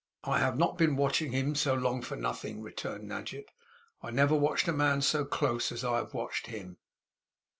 [0.23, 3.51] 'I have not been watching him so long for nothing,' returned Nadgett.
[4.01, 6.77] 'I never watched a man so close as I have watched him.